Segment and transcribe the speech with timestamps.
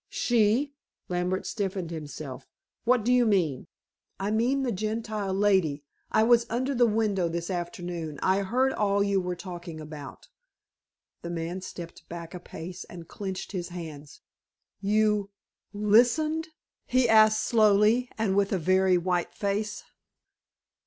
[0.09, 0.73] "She?"
[1.09, 2.47] Lambert stiffened himself.
[2.85, 3.67] "What do you mean?"
[4.19, 5.83] "I mean the Gentile lady.
[6.11, 8.17] I was under the window this afternoon.
[8.23, 10.27] I heard all you were talking about."
[11.21, 14.21] The man stepped back a pace and clenched his hands.
[14.79, 15.29] "You
[15.71, 16.47] listened?"
[16.87, 19.83] he asked slowly, and with a very white face.